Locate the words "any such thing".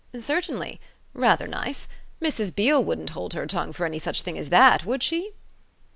3.85-4.35